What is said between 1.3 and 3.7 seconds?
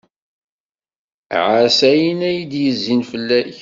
Ɛass ayen ay d-yezzin fell-ak.